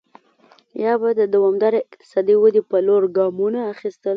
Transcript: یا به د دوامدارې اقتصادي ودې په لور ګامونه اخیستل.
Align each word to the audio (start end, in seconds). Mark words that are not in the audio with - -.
یا 0.83 0.93
به 1.01 1.09
د 1.19 1.21
دوامدارې 1.33 1.79
اقتصادي 1.87 2.35
ودې 2.37 2.61
په 2.69 2.77
لور 2.87 3.03
ګامونه 3.17 3.59
اخیستل. 3.73 4.09